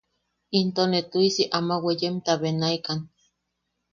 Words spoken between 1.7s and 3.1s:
weeyenta benaikan.